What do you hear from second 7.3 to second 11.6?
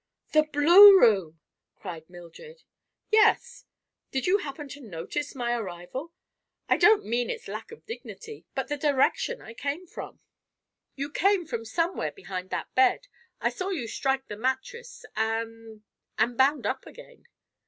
lack of dignity, but the direction I came from?" "You came